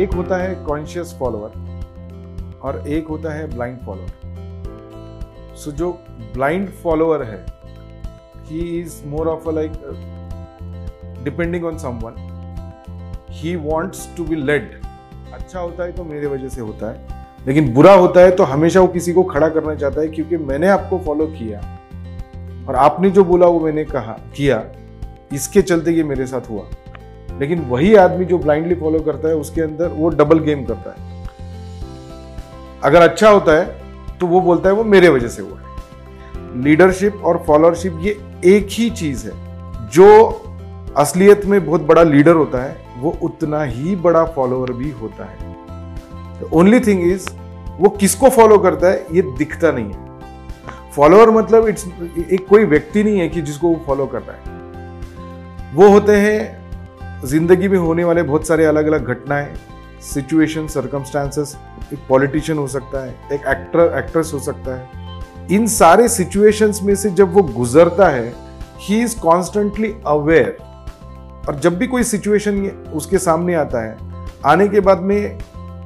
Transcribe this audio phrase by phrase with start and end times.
[0.00, 5.90] एक होता है कॉन्शियस फॉलोअर और एक होता है ब्लाइंड फॉलोअर सो जो
[6.34, 7.44] ब्लाइंड फॉलोअर है
[8.46, 9.72] he is more of a like
[11.24, 12.14] depending on someone
[13.30, 14.80] he wants to be led
[15.32, 18.80] अच्छा होता है तो मेरे वजह से होता है, लेकिन बुरा होता है तो हमेशा
[18.80, 21.60] वो किसी को खड़ा करना चाहता है क्योंकि मैंने आपको फॉलो किया
[22.68, 24.64] और आपने जो बोला वो मैंने कहा, किया,
[25.32, 26.62] इसके चलते ये मेरे साथ हुआ।
[27.40, 31.28] लेकिन वही आदमी जो ब्लाइंडली फॉलो करता है, उसके अंदर वो डबल गेम करता है।
[32.84, 33.80] अगर अच्छा होता है
[34.20, 38.66] तो वो बोलता है, वो मेरे वजह से हुआ है। लीडरशिप और फॉलोअरशिप ये एक
[38.70, 39.32] ही चीज़ है।
[39.88, 40.42] जो
[40.96, 45.54] असलियत में बहुत बड़ा लीडर होता है, वो उतना ही बड़ा फॉलोअर भी होता है।
[46.52, 47.28] ओनली थिंग इज़
[47.78, 50.10] वो किसको फॉलो करता है, ये दिखता नहीं है।
[50.96, 51.86] फॉलोअर मतलब इट्स
[52.30, 54.60] एक कोई व्यक्ति नहीं है कि जिसको वो फॉलो कर रहा है।
[55.74, 56.59] वो होते हैं
[57.24, 59.54] ज़िंदगी में होने वाले बहुत सारे अलग अलग घटनाएँ
[60.02, 61.56] सिचुएशन सर्कमस्टांसेस
[61.92, 64.88] एक पॉलिटिशियन हो सकता है, एक एक्टर एक्ट्रेस हो सकता है।
[65.50, 68.32] इन सारे सिचुएशंस में से जब वो गुजरता है
[68.78, 70.56] ही इज़ कॉन्स्टेंटली अवेयर
[71.48, 73.96] और जब भी कोई सिचुएशन उसके सामने आता है,
[74.46, 75.38] आने के बाद में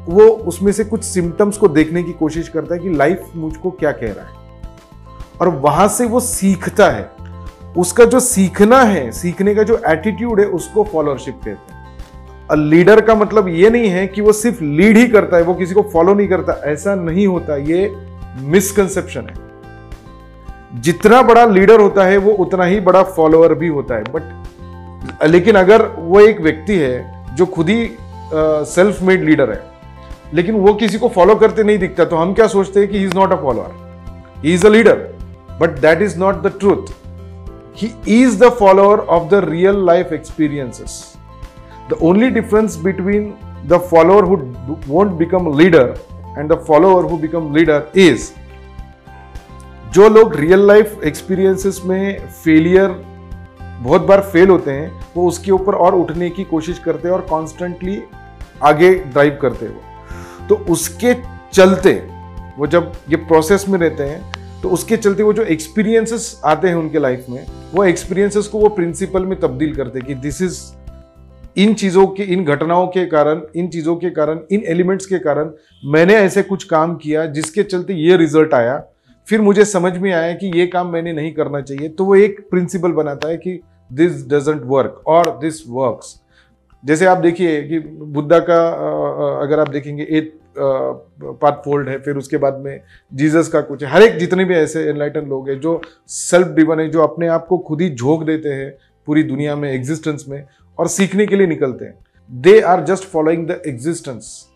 [0.08, 3.92] वो उसमें से कुछ सिम्टम्स को देखने की कोशिश करता है कि लाइफ मुझको क्या
[3.92, 4.42] कह रहा है।
[5.40, 7.13] और वहाँ से वो सीखता है।
[7.76, 13.14] उसका जो सीखना है, सीखने का जो एटीट्यूड है, उसको फॉलोअरशिप कहते हैं। लीडर का
[13.14, 16.14] मतलब ये नहीं है कि वो सिर्फ़ लीड ही करता है, वो किसी को फॉलो
[16.14, 17.92] नहीं करता। ऐसा नहीं होता, ये
[18.40, 24.04] मिसकंसेप्शन है। जितना बड़ा लीडर होता है, वो उतना ही बड़ा फॉलोअर भी होता है।
[24.04, 27.90] बट लेकिन अगर वो एक व्यक्ति है, जो खुद ही
[28.74, 29.62] सेल्फ मेड लीडर है,
[30.34, 33.04] लेकिन वो किसी को फॉलो करते नहीं दिखता तो हम क्या सोचते हैं कि he
[33.04, 35.12] is not a follower he is a leader
[35.58, 36.88] but that is not the truth.
[37.74, 41.16] He is the follower of the real life experiences.
[41.88, 43.36] The only difference between
[43.66, 45.96] the follower who won't become leader
[46.36, 48.32] and the follower who become leader is
[49.94, 52.88] जो लोग real life experiences में failure
[53.82, 57.26] बहुत बार fail होते हैं वो उसके ऊपर और उठने की कोशिश करते हैं और
[57.30, 58.00] कॉन्स्टेंटली
[58.70, 61.14] आगे ड्राइव करते हैं वो तो उसके
[61.52, 61.92] चलते
[62.58, 64.33] वो जब ये प्रोसेस में रहते हैं
[64.64, 68.68] तो उसके चलते वो जो एक्सपीरियंसेस आते हैं उनके लाइफ में, वो एक्सपीरियंसेस को वो
[68.68, 70.60] प्रिंसिपल में तब्दील करते हैं कि दिस इज़
[71.56, 75.50] इन चीज़ों के, इन घटनाओं के कारण, इन चीज़ों के कारण, इन एलिमेंट्स के कारण
[75.82, 78.78] मैंने ऐसे कुछ काम किया जिसके चलते ये रिज़ल्ट आया।
[79.28, 82.40] फिर मुझे समझ में आया कि ये काम मैंने नहीं करना चाहिए। तो वो एक
[82.50, 83.58] प्रिंसिपल बनाता है कि
[83.90, 86.14] दिस डजेंट वर्क और दिस वर्क्स
[86.84, 87.78] जैसे आप देखिए कि
[88.16, 88.62] बुद्धा का
[89.42, 92.80] अगर आप देखेंगे एट पार्ट फोल्ड है, फिर उसके बाद में
[93.12, 96.80] जीसस का कुछ है। हर एक जितने भी ऐसे एनलाइटन लोग हैं जो सेल्फ डिवन
[96.80, 98.70] है, जो अपने आप को खुद ही झोंक देते हैं
[99.08, 100.44] पूरी दुनिया में एग्जिस्टेंस में
[100.78, 101.98] और सीखने के लिए निकलते हैं।
[102.30, 104.48] They are just following the existence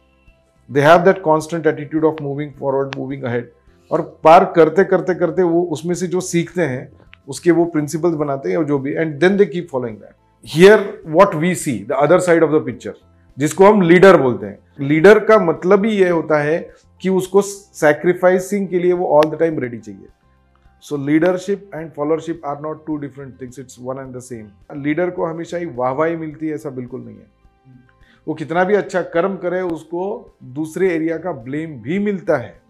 [0.71, 3.51] they have that constant attitude of moving forward moving ahead
[3.91, 6.89] और पार करते करते करते वो उसमें से जो सीखते हैं,
[7.29, 10.15] उसके वो प्रिंसिपल्स बनाते हैं और जो भी and then they keep following that
[10.47, 12.95] here what we see the other side of the picture
[13.39, 16.59] जिसको हम लीडर बोलते हैं। लीडर का मतलब ही ये होता है
[17.03, 20.07] कि उसको सैक्रिफाइसिंग के लिए वो ऑल द टाइम रेडी चाहिए।
[20.85, 25.11] So leadership and followership are not two different things it's one and the same leader
[25.11, 27.27] को हमेशा ही वाहवाही मिलती है, ऐसा बिल्कुल नहीं है।
[28.27, 32.61] वो कितना भी अच्छा कर्म करे, उसको दूसरे एरिया का ब्लेम भी मिलता है।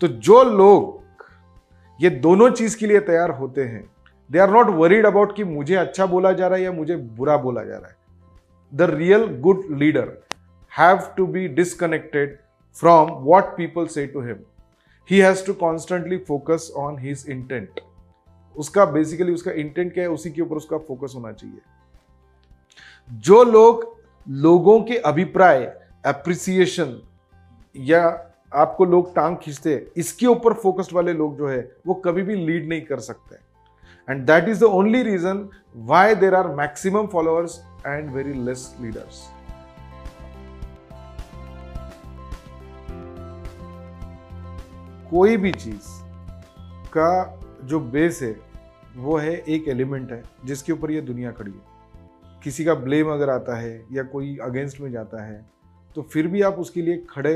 [0.00, 1.02] तो जो लोग
[1.98, 3.84] ये दोनों चीज़ के लिए तैयार होते हैं
[4.30, 7.36] they are not worried about कि मुझे अच्छा बोला जा रहा है या मुझे बुरा
[7.36, 7.96] बोला जा रहा है।
[8.80, 10.06] The real good leader
[10.72, 12.38] have to be disconnected
[12.76, 14.44] from what people say to him.
[15.08, 17.80] He has to constantly focus on his intent.
[18.56, 21.60] उसका बेसिकली उसका इंटेंट क्या है, उसी के ऊपर उसका फोकस होना चाहिए।
[23.10, 23.92] जो लोग
[24.28, 25.64] लोगों के अभिप्राय
[26.06, 27.00] अप्रिसिएशन
[27.76, 28.02] या
[28.54, 32.34] आपको लोग टांग खींचते हैं, इसके ऊपर फोकस्ड वाले लोग जो है, वो कभी भी
[32.46, 33.36] लीड नहीं कर सकते।
[34.12, 39.20] And that is the only reason why there are maximum followers and very less leaders.
[45.10, 45.88] कोई भी चीज़
[46.96, 47.10] का
[47.64, 48.36] जो बेस है,
[48.96, 51.72] वो है एक एलिमेंट है, जिसके ऊपर ये दुनिया खड़ी है
[52.44, 55.44] किसी का ब्लेम अगर आता है या कोई अगेंस्ट में जाता है
[55.96, 57.34] तो फिर भी आप उसके लिए खड़े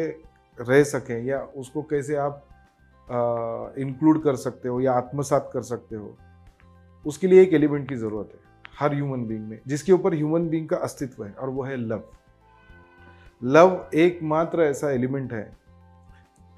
[0.58, 2.44] रह सकें या उसको कैसे आप
[3.78, 6.16] इंक्लूड कर सकते हो या आत्मसात कर सकते हो,
[7.06, 8.47] उसके लिए एक एलिमेंट की ज़रूरत है
[8.78, 12.02] हर ह्यूमन बींग में, जिसके ऊपर ह्यूमन बींग का अस्तित्व है, और वो है लव
[13.42, 15.50] लव एकमात्र ऐसा एलिमेंट है।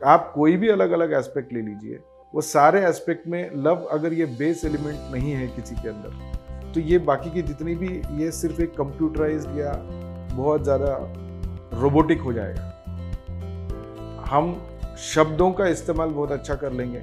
[0.01, 1.99] आप कोई भी अलग अलग एस्पेक्ट ले लीजिए,
[2.35, 6.81] वो सारे एस्पेक्ट में लव अगर ये बेस एलिमेंट नहीं है किसी के अंदर तो
[6.81, 9.73] ये बाकी की जितनी भी, ये सिर्फ़ एक कंप्यूटराइज या
[10.33, 10.97] बहुत ज़्यादा
[11.75, 12.67] रोबोटिक हो जाएगा।
[14.27, 14.55] हम
[15.05, 17.03] शब्दों का इस्तेमाल बहुत अच्छा कर लेंगे,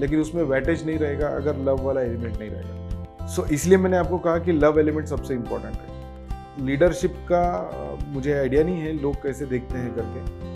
[0.00, 2.81] लेकिन उसमें वेटेज नहीं रहेगा, अगर लव वाला एलिमेंट नहीं रहेगा।
[3.32, 7.44] सो इसलिए मैंने आपको कहा कि लव एलिमेंट सबसे इंपॉर्टेंट है। लीडरशिप का
[8.06, 10.50] मुझे आइडिया नहीं है, लोग कैसे देखते हैं करके।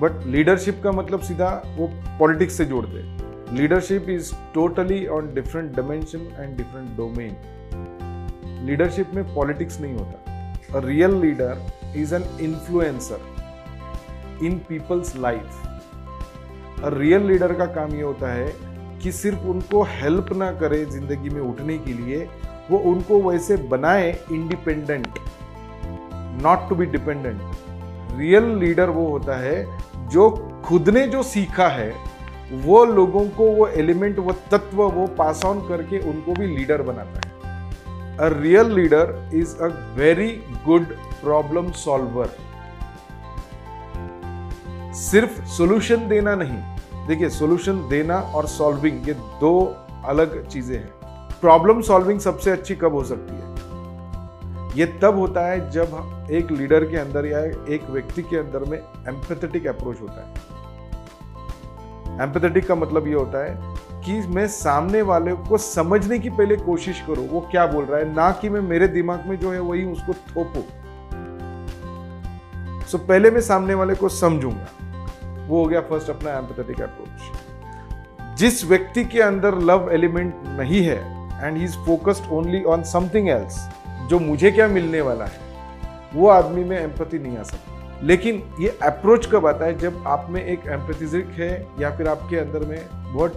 [0.00, 1.86] बट लीडरशिप का मतलब सीधा वो
[2.18, 7.36] पॉलिटिक्स से जोड़ते हैं। Leadership is totally on different dimension and different domain
[8.66, 11.66] leadership में पॉलिटिक्स नहीं होता। A real leader
[11.96, 13.20] is an influencer
[14.46, 15.46] in people's life
[16.94, 18.48] real leader का काम ये होता है
[19.02, 22.28] कि सिर्फ़ उनको हेल्प ना करे ज़िंदगी में उठने के लिए,
[22.70, 25.18] वो उनको वैसे बनाए independent
[26.42, 27.40] not to be dependent
[28.18, 29.56] real leader वो होता है
[30.10, 30.30] जो
[30.64, 31.92] खुद ने जो सीखा है,
[32.64, 37.20] वो लोगों को वो एलिमेंट वो तत्व, वो पास ऑन करके उनको भी लीडर बनाता
[37.20, 37.36] है.
[38.18, 39.66] A real leader is a
[39.96, 40.30] very
[40.64, 42.30] good problem solver
[45.00, 46.77] सिर्फ़ सॉल्यूशन देना नहीं
[47.08, 49.52] देखिए सॉल्यूशन देना और सॉल्विंग ये दो
[50.06, 50.90] अलग चीज़ें हैं।
[51.40, 53.46] प्रॉब्लम सॉल्विंग सबसे अच्छी कब हो सकती है?
[54.76, 57.38] ये तब होता है जब एक लीडर के अंदर या
[57.74, 60.28] एक व्यक्ति के अंदर में एम्पथेटिक अप्रोच होता है।
[62.22, 67.00] एम्पथेटिक का मतलब ये होता है कि मैं सामने वाले को समझने की पहले कोशिश
[67.06, 69.84] करूँ, वो क्या बोल रहा है, ना कि मैं मेरे दिमाग में जो है वही
[69.84, 70.62] उसको थोपू।
[72.86, 74.66] सो पहले मैं सामने वाले को समझूँगा।
[75.48, 80.98] वो हो गया फ़र्स्ट अपना एम्पथेटिक अप्रोच जिस व्यक्ति के अंदर लव एलिमेंट नहीं है
[81.42, 83.58] and he is focused only on something else
[84.08, 85.40] जो मुझे क्या मिलने वाला है,
[86.14, 90.26] वो आदमी में एम्पति नहीं आ सकता। लेकिन ये अप्रोच कब आता है, जब आप
[90.30, 93.32] में एक एम्पथिजिक है, या फिर आपके अंदर में बहुत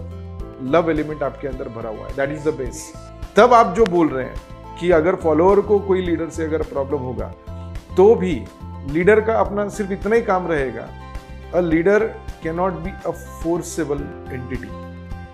[0.72, 2.92] लव एलिमेंट आपके अंदर भरा हुआ है दैट इज़ द बेस
[3.36, 6.98] तब आप जो बोल रहे हैं कि अगर फॉलोअर को कोई लीडर से अगर प्रॉब्लम
[6.98, 7.32] होगा
[7.96, 8.34] तो भी
[8.90, 10.88] लीडर का अपना सिर्फ़ इतना ही काम रहेगा
[11.54, 12.06] a leader
[12.42, 13.10] cannot be a
[13.42, 14.68] forcible entity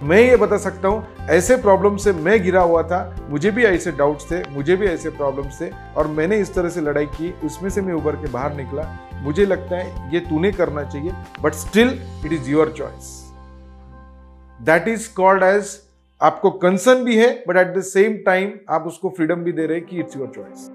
[0.03, 2.99] मैं ये बता सकता हूँ, ऐसे प्रॉब्लम से मैं गिरा हुआ था,
[3.31, 6.81] मुझे भी ऐसे डाउट्स थे, मुझे भी ऐसे प्रॉब्लम्स थे, और मैंने इस तरह से
[6.81, 8.83] लड़ाई की, उसमें से मैं उभर के बाहर निकला।
[9.23, 11.89] मुझे लगता है ये तूने करना चाहिए but still
[12.27, 13.11] it is your choice
[14.61, 15.79] that is called as
[16.21, 19.79] आपको कंसर्न भी है but at the same time आप उसको फ्रीडम भी दे रहे
[19.79, 20.71] हैं कि इट्स योर चॉइस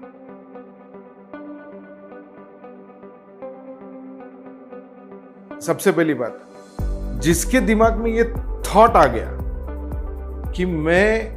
[5.64, 6.40] सबसे पहली बात,
[7.22, 8.24] जिसके दिमाग में ये
[8.66, 9.30] थॉट आ गया
[10.50, 11.36] कि मैं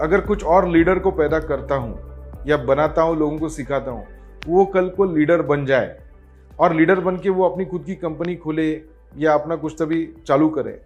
[0.00, 4.06] अगर कुछ और लीडर को पैदा करता हूँ या बनाता हूँ, लोगों को सिखाता हूँ,
[4.46, 5.96] वो कल को लीडर बन जाए
[6.58, 8.70] और लीडर बन के वो अपनी खुद की कंपनी खोले
[9.14, 10.80] या अपना कुछ तभी चालू करे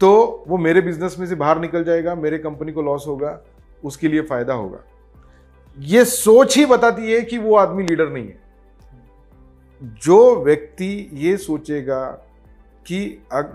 [0.00, 3.38] तो वो मेरे बिज़नेस में से बाहर निकल जाएगा, मेरे कंपनी को लॉस होगा,
[3.84, 4.78] उसके लिए फ़ायदा होगा।
[5.78, 8.42] ये सोच ही बताती है कि वो आदमी लीडर नहीं है।
[10.02, 12.04] जो व्यक्ति ये सोचेगा
[12.86, 12.98] कि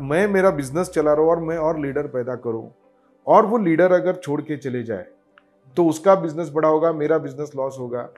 [0.02, 2.70] मैं मेरा बिज़नेस चला रहा हूँ और मैं और लीडर पैदा करूँ,
[3.28, 5.06] और वो लीडर अगर छोड़ के चले जाए
[5.78, 8.10] तो उसका बिज़नेस बड़ा होगा, मेरा बिज़नेस लॉस होगा।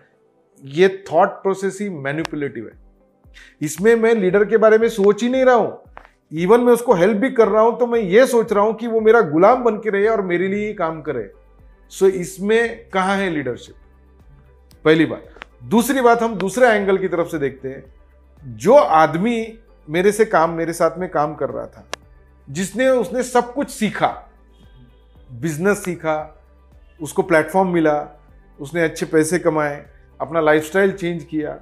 [0.63, 2.79] ये थॉट प्रोसेस ही मैनिपुलेटिव है।
[3.61, 5.77] इसमें मैं लीडर के बारे में सोच ही नहीं रहा हूँ।
[6.31, 8.87] इवन मैं उसको हेल्प भी कर रहा हूँ तो मैं ये सोच रहा हूँ कि
[8.87, 11.29] वो मेरा गुलाम बन के रहे और मेरे लिए ही काम करे।
[11.91, 13.75] सो इसमें कहा है लीडरशिप
[14.85, 15.27] पहली बात।
[15.63, 17.83] दूसरी बात हम दूसरे एंगल की तरफ़ से देखते हैं।
[18.43, 21.85] जो आदमी मेरे से काम, मेरे साथ में काम कर रहा था,
[22.47, 24.07] जिसने, उसने सब कुछ सीखा
[25.31, 26.37] बिज़नेस सीखा,
[27.01, 28.07] उसको प्लेटफॉर्म मिला,
[28.59, 29.85] उसने अच्छे पैसे कमाए,
[30.19, 31.57] अपना लाइफस्टाइल चेंज किया,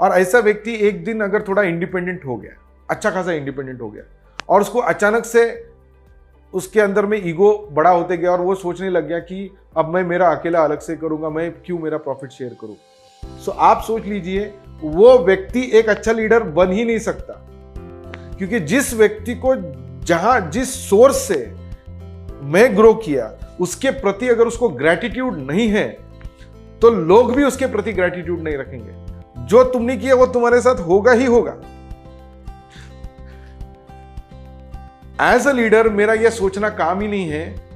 [0.00, 2.52] और ऐसा व्यक्ति एक दिन अगर थोड़ा इंडिपेंडेंट हो गया
[2.90, 4.02] अच्छा खासा इंडिपेंडेंट हो गया,
[4.48, 5.72] और उसको अचानक से
[6.54, 10.04] उसके अंदर में ईगो बड़ा होते गया, और वो सोचने लग गया कि अब मैं
[10.04, 12.76] मेरा अकेला अलग से करूँगा, मैं क्यों मेरा प्रॉफिट शेयर करूँ?
[13.44, 17.32] सो आप सोच लीजिए वो व्यक्ति एक अच्छा लीडर बन ही नहीं सकता।
[18.38, 19.54] क्योंकि जिस व्यक्ति को
[20.04, 21.38] जहाँ, जिस सोर्स से
[22.42, 25.88] मैं ग्रो किया, उसके प्रति अगर उसको ग्रेटिट्यूड नहीं है
[26.82, 31.12] तो लोग भी उसके प्रति ग्रेटिट्यूड नहीं रखेंगे। जो तुमने किया, वो तुम्हारे साथ होगा
[31.12, 31.56] ही होगा।
[35.22, 37.67] एज अ लीडर मेरा यह सोचना काम ही नहीं है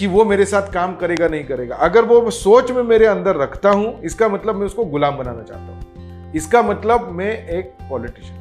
[0.00, 3.70] कि वो मेरे साथ काम करेगा, नहीं करेगा। अगर वो सोच में मेरे अंदर रखता
[3.70, 8.38] हूँ, इसका मतलब मैं उसको गुलाम बनाना चाहता हूँ। इसका मतलब मैं एक पॉलिटिशियन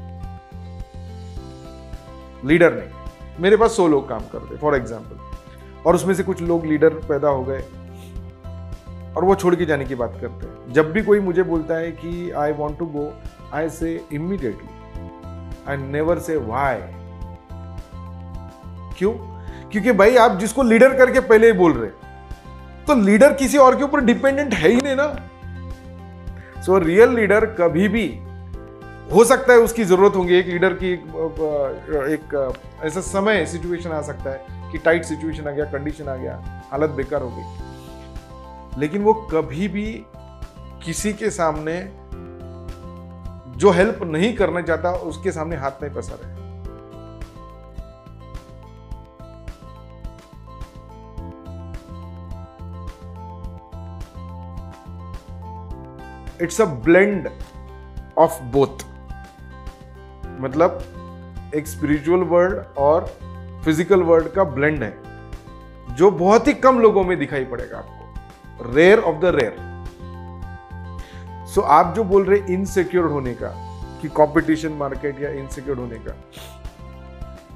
[2.44, 6.66] लीडर नहीं। मेरे पास सौ लोग काम करते फॉर एग्ज़ाम्पल और उसमें से कुछ लोग
[6.66, 7.64] लीडर पैदा हो गए।
[9.18, 11.92] और वो छोड़ के जाने की बात करते हैं। जब भी कोई मुझे बोलता है
[11.94, 13.12] कि I want to go
[13.54, 14.70] I say immediately
[15.68, 16.80] I never say why
[18.98, 19.14] क्यों?
[19.72, 21.90] क्योंकि भाई आप जिसको लीडर करके पहले ही बोल रहे
[22.86, 25.08] तो लीडर किसी और के ऊपर डिपेंडेंट है ही नहीं ना।
[26.62, 28.08] सो रियल लीडर कभी भी
[29.14, 31.04] हो सकता है उसकी ज़रूरत होगी। एक लीडर की एक,
[32.10, 32.54] एक
[32.86, 36.90] ऐसा समय सिचुएशन आ सकता है कि टाइट सिचुएशन आ गया कंडीशन आ गया हालत
[36.90, 39.86] बेकार हो गई। लेकिन वो कभी भी
[40.86, 41.80] किसी के सामने
[43.60, 46.39] जो हेल्प नहीं करना चाहता उसके सामने हाथ नहीं पसारे।
[56.42, 57.30] It's a blend
[58.18, 58.84] of both.
[60.42, 63.06] मतलब एक स्पिरिचुअल वर्ल्ड और
[63.66, 64.94] फ़िज़िकल वर्ल्ड का ब्लेंड है,
[65.90, 69.68] जो बहुत ही कम लोगों में दिखाई पड़ेगा आपको। Rare of the rare
[71.50, 73.48] so आप जो बोल रहे इनसिक्योर होने का,
[74.02, 76.16] कि कंपटीशन मार्केट या इनसिक्योर होने का,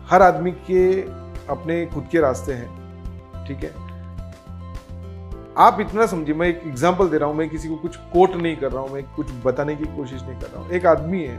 [0.10, 1.02] हर आदमी के
[1.50, 3.83] अपने खुद के रास्ते हैं, ठीक है?
[5.58, 8.56] आप इतना समझिए मैं एक एग्ज़ाम्पल दे रहा हूँ मैं किसी को कुछ कोट नहीं
[8.58, 11.38] कर रहा हूँ मैं कुछ बताने की कोशिश नहीं कर रहा हूँ। एक आदमी है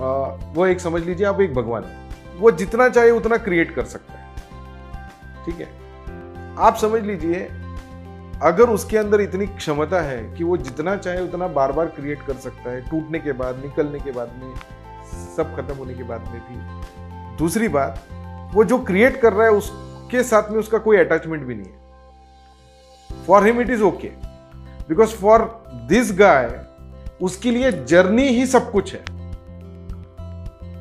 [0.00, 0.06] आ,
[0.54, 4.12] वो एक समझ लीजिए आप एक भगवान है। वो जितना चाहे उतना क्रिएट कर सकता
[4.12, 5.68] है। ठीक है?
[6.58, 7.40] आप समझ लीजिए
[8.42, 12.34] अगर उसके अंदर इतनी क्षमता है कि वो जितना चाहे उतना बार बार क्रिएट कर
[12.36, 14.54] सकता है टूटने के बाद निकलने के बाद में
[15.36, 18.08] सब खत्म होने के बाद में भी। दूसरी बात
[18.54, 21.79] वो जो क्रिएट कर रहा है उसके साथ में उसका कोई अटैचमेंट भी नहीं है।
[23.30, 24.08] For him it is okay
[24.88, 25.42] because for
[25.88, 26.66] this guy
[27.22, 29.02] उसके लिए जर्नी ही सब कुछ है।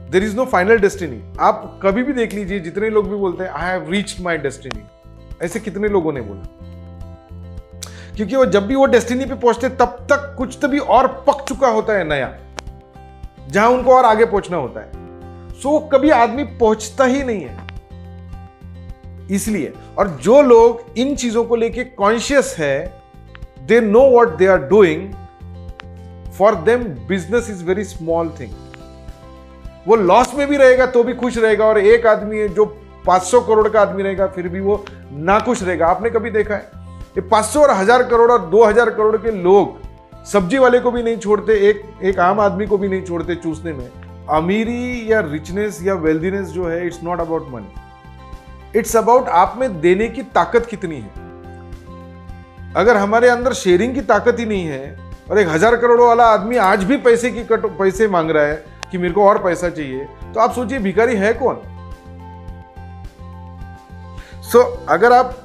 [0.09, 3.51] There is no final destiny आप कभी भी देख लीजिए जितने लोग भी बोलते हैं
[3.51, 4.83] I have reached my destiny
[5.41, 6.47] ऐसे कितने लोगों ने बोला?
[8.15, 11.45] क्योंकि वो जब भी वो डेस्टिनी पे पहुँचते तब तक कुछ तो भी और पक
[11.47, 12.37] चुका होता है नया।
[13.49, 14.91] जहाँ उनको और आगे पहुँचना होता है।
[15.49, 17.68] सो so, कभी आदमी पहुँचता ही नहीं है।
[19.29, 23.01] इसलिए। और जो लोग इन चीज़ों को लेके कॉन्शियस है
[23.67, 25.12] they know what they are doing
[26.38, 28.51] for them business is very small thing
[29.88, 32.65] वो लॉस में भी रहेगा तो भी खुश रहेगा और एक आदमी है जो
[33.05, 36.69] 500 करोड़ का आदमी रहेगा, फिर भी वो ना खुश रहेगा। आपने कभी देखा है?
[37.15, 39.77] ये 500 और हज़ार करोड़ और 2000 करोड़ के लोग
[40.25, 43.74] सब्ज़ी वाले को भी नहीं छोड़ते, एक एक आम आदमी को भी नहीं छोड़ते चूसने
[43.74, 43.89] में।
[44.31, 47.88] अमीरी या रिचनेस या वेल्दीनेस जो है it's not about money
[48.75, 51.27] it's about आप में देने की ताकत कितनी है?
[52.75, 54.97] अगर हमारे अंदर शेयरिंग की ताकत ही नहीं है
[55.29, 58.63] और एक हज़ार करोड़ वाला आदमी आज भी पैसे की कट पैसे मांग रहा है
[58.91, 61.61] कि मेरे को और पैसा चाहिए तो आप सोचिए भिखारी है कौन?
[64.41, 65.35] सो so, अगर आप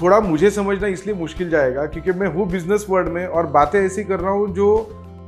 [0.00, 4.04] थोड़ा मुझे समझना इसलिए मुश्किल जाएगा क्योंकि मैं हूँ बिज़नेस वर्ल्ड में और बातें ऐसी
[4.04, 4.68] कर रहा हूँ जो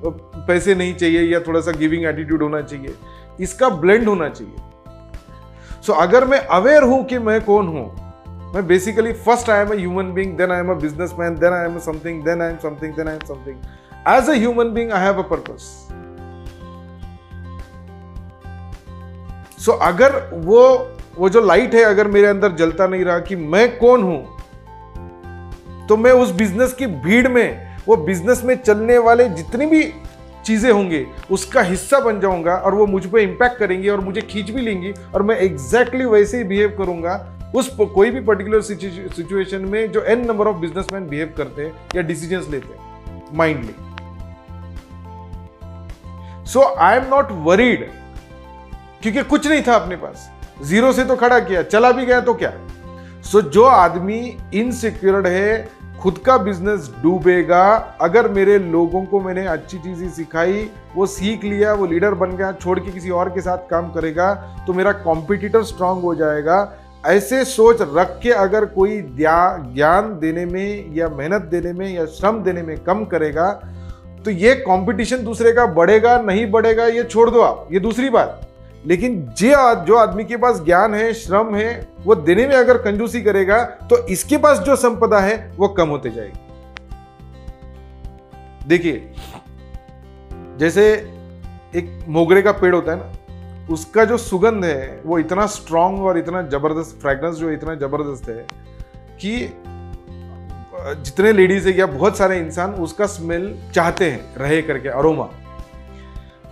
[0.05, 2.95] पैसे नहीं चाहिए या थोड़ा सा गिविंग एटीट्यूड होना चाहिए
[3.41, 4.70] इसका ब्लेंड होना चाहिए।
[5.87, 7.85] सो अगर मैं अवेयर हूँ कि मैं कौन हूँ,
[8.55, 11.65] मैं basically first I am human being then I am a business man then I
[11.65, 13.57] am something then I am something then I am something
[14.09, 15.69] as a human being I have a purpose
[19.65, 20.63] so अगर वो
[21.19, 25.97] वो जो light है, अगर मेरे अंदर जलता नहीं रहा कि मैं कौन हूँ तो
[25.97, 29.83] मैं उस बिज़नेस की भीड़ में, वो बिज़नेस में चलने वाले जितनी भी
[30.51, 34.51] चीज़ें होंगी उसका हिस्सा बन जाऊँगा और वो मुझ पर इंपैक्ट करेंगे और मुझे खींच
[34.51, 37.15] भी लेंगी और मैं एग्जैक्टली exactly वैसे ही बिहेव करूँगा।
[37.57, 42.03] उस कोई भी पर्टिकुलर सिचुएशन में जो n number of businessman behave करते हैं या
[42.03, 43.75] डिसीजंस लेते हैं mindly
[46.47, 47.89] so I am not worried
[49.03, 50.31] क्योंकि कुछ नहीं था अपने पास।
[50.63, 52.53] ज़ीरो से तो खड़ा किया चला भी गया तो क्या?
[53.23, 55.69] सो so, जो आदमी इनसिक्योर्ड है
[56.03, 57.65] खुद का बिज़नेस डूबेगा।
[58.01, 62.53] अगर मेरे लोगों को मैंने अच्छी चीज़ें सिखाई, वो सीख लिया, वो लीडर बन गया,
[62.53, 64.35] छोड़ के किसी और के साथ काम करेगा
[64.67, 66.73] तो मेरा कॉम्पिटिटर स्ट्रांग हो जाएगा।
[67.05, 72.43] ऐसे सोच रख के अगर कोई ज्ञान देने में या मेहनत देने में या श्रम
[72.43, 73.51] देने में कम करेगा
[74.25, 78.41] तो ये कंपटीशन दूसरे का बढ़ेगा, नहीं बढ़ेगा, ये छोड़ दो आप। ये दूसरी बात।
[78.85, 79.49] लेकिन जे
[79.87, 83.99] जो आदमी के पास ज्ञान है, श्रम है, वो देने में अगर कंजूसी करेगा तो
[84.09, 86.39] इसके पास जो संपदा है, वो कम होते जाएगी।
[88.69, 89.13] देखिए,
[90.59, 90.91] जैसे
[91.77, 93.13] एक मोगरे का पेड़ होता है ना,
[93.73, 98.47] उसका जो सुगंध है, वो इतना स्ट्रांग और इतना ज़बरदस्त फ्रेगनेंस जो इतना ज़बरदस्त है,
[99.17, 99.37] कि
[101.05, 105.29] जितने लेडीज़ है या बहुत सारे इंसान, उसका स्मेल चाहते हैं, रहे करके अरोमा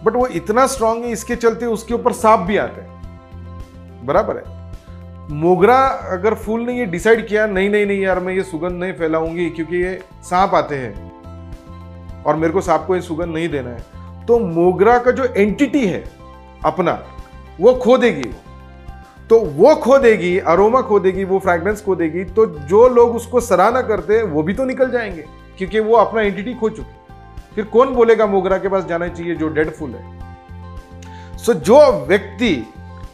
[0.04, 4.56] बट वो इतना स्ट्रांग है, इसके चलते उसके ऊपर सांप भी आते हैं। बराबर है?
[5.32, 5.76] मोगरा
[6.12, 9.48] अगर फूल ने ये डिसाइड किया, नहीं नहीं नहीं यार, मैं ये सुगंध नहीं फैलाऊँगी
[9.50, 14.26] क्योंकि ये सांप आते हैं और मेरे को सांप को ये सुगंध नहीं देना है
[14.26, 16.04] तो मोगरा का जो एंटिटी है
[16.64, 16.98] अपना,
[17.60, 18.30] वो खो देगी।
[19.30, 23.40] तो वो खो देगी अरोमा खो देगी, वो फ्रेग्रेंस खो देगी तो जो लोग उसको
[23.40, 25.24] सराहना करते हैं, वो भी तो निकल जाएँगे,
[25.58, 26.97] क्योंकि वो अपना एंटिटी खो चुके
[27.54, 30.18] फिर कौन बोलेगा मोगरा के पास जाना चाहिए जो डेड फुल है?
[31.38, 32.50] सो जो व्यक्ति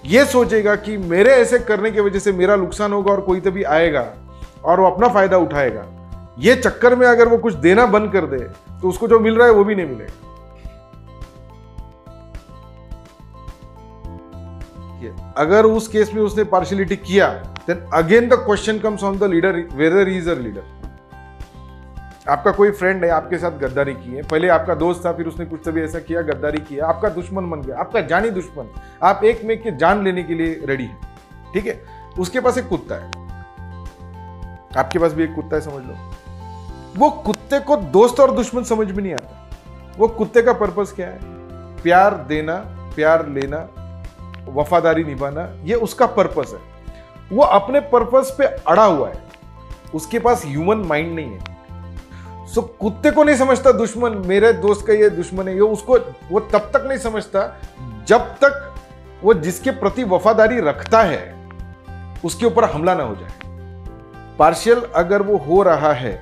[0.07, 3.63] ये सोचेगा कि मेरे ऐसे करने की वजह से मेरा नुकसान होगा और कोई तभी
[3.63, 4.13] आएगा
[4.65, 5.85] और वो अपना फ़ायदा उठाएगा,
[6.39, 8.39] ये चक्कर में अगर वो कुछ देना बंद कर दे
[8.81, 10.13] तो उसको जो मिल रहा है वो भी नहीं मिलेगा।
[15.37, 17.29] अगर उस केस में उसने पार्शियलिटी किया
[17.69, 20.63] then again the question comes on the leader whether is a leader
[22.29, 25.47] आपका कोई फ्रेंड है, आपके साथ गद्दारी की है, पहले आपका दोस्त था, फिर उसने
[25.47, 28.71] कुछ तभी ऐसा किया, गद्दारी किया आपका दुश्मन बन गया, आपका जानी दुश्मन,
[29.03, 30.97] आप एक में के जान लेने के लिए रेडी है,
[31.55, 31.83] ठीक है?
[32.19, 33.07] उसके पास एक कुत्ता है।
[34.77, 36.13] आपके पास भी एक कुत्ता है, समझ लो।
[36.97, 39.51] वो कुत्ते को दोस्त और दुश्मन समझ में नहीं आता।
[39.99, 41.19] वो कुत्ते का पर्पस क्या है?
[41.77, 42.57] प्यार देना,
[42.97, 43.69] प्यार लेना,
[44.49, 46.61] वफादारी निभाना, ये उसका पर्पस है।
[47.33, 49.23] वो अपने पर्पस पे अड़ा हुआ है।
[49.95, 51.54] उसके पास ह्यूमन माइंड नहीं है।
[52.55, 55.99] सो कुत्ते को नहीं समझता दुश्मन, मेरे दोस्त का ये दुश्मन है, ये उसको,
[56.31, 57.47] वो तब तक नहीं समझता
[58.09, 58.75] जब तक
[59.23, 61.35] वो जिसके प्रति वफादारी रखता है,
[62.25, 66.13] उसके ऊपर हमला ना हो जाए। पार्शियल अगर वो हो रहा है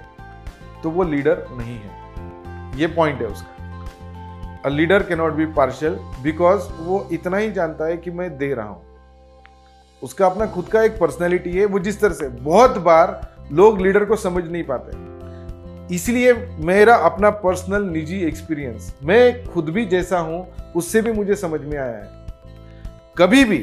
[0.83, 5.99] तो वो लीडर नहीं है। ये पॉइंट है उसका। A leader can not be partial
[6.23, 8.83] because वो इतना ही जानता है कि मैं दे रहा हूँ।
[10.03, 13.21] उसका अपना खुद का एक पर्सनैलिटी है, वो जिस तरह से, बहुत बार
[13.53, 15.02] लोग लीडर को समझ नहीं पाते।
[15.93, 20.47] इसलिए मेरा अपना पर्सनल निजी एक्सपीरियंस मैं खुद भी जैसा हूँ,
[20.77, 22.11] उससे भी मुझे समझ में आया है।
[23.19, 23.59] कभी भी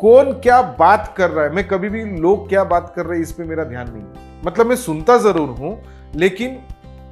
[0.00, 3.22] कौन क्या बात कर रहा है, मैं कभी भी लोग क्या बात कर रहे हैं,
[3.22, 4.04] इस पर मेरा ध्यान नहीं
[4.46, 5.78] मतलब मैं सुनता ज़रूर हूँ,
[6.14, 6.58] लेकिन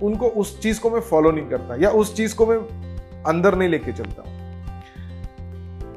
[0.02, 2.56] उनको उस चीज़ को मैं फॉलो नहीं करता, या उस चीज़ को मैं
[3.26, 4.34] अंदर नहीं लेके चलता हूँ।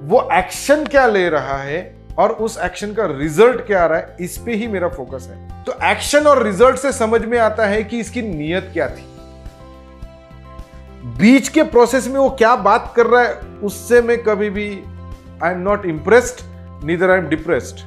[0.02, 4.16] वो एक्शन क्या ले रहा है और उस एक्शन का रिज़ल्ट क्या आ रहा है,
[4.20, 7.84] इस पे ही मेरा फोकस है। तो एक्शन और रिज़ल्ट से समझ में आता है
[7.84, 9.06] कि इसकी नीयत क्या थी।
[11.18, 14.70] बीच के प्रोसेस में वो क्या बात कर रहा है, उससे मैं कभी भी
[15.44, 16.42] I am not impressed
[16.86, 17.80] neither I am depressed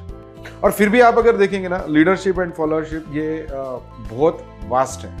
[0.63, 5.17] और फिर भी आप अगर देखेंगे ना लीडरशिप एंड फॉलोअरशिप ये बहुत वास्ट है।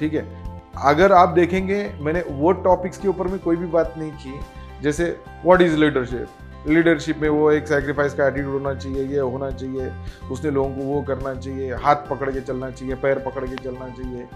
[0.00, 0.24] ठीक है?
[0.84, 4.40] अगर आप देखेंगे, मैंने वो टॉपिक्स के ऊपर में कोई भी बात नहीं की,
[4.82, 5.04] जैसे
[5.44, 6.28] व्हाट इज़ लीडरशिप
[6.66, 9.90] लीडरशिप में वो एक सैक्रिफाइस का एटीट्यूड होना चाहिए, ये होना चाहिए,
[10.30, 13.88] उसने लोगों को वो करना चाहिए, हाथ पकड़ के चलना चाहिए, पैर पकड़ के चलना
[13.88, 14.26] चाहिए।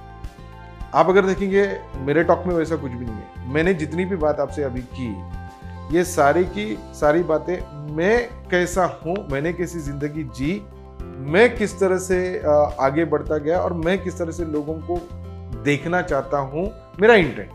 [0.95, 1.67] आप अगर देखेंगे,
[1.99, 5.09] मेरे टॉक में वैसा कुछ भी नहीं है। मैंने जितनी भी बात आपसे अभी की,
[5.93, 7.57] ये सारी की सारी बातें,
[7.97, 10.63] मैं कैसा हूँ, मैंने कैसी ज़िंदगी जी,
[11.27, 12.17] मैं किस तरह से
[12.81, 14.97] आगे बढ़ता गया और मैं किस तरह से लोगों को
[15.65, 16.65] देखना चाहता हूँ,
[17.01, 17.51] मेरा इंटेंट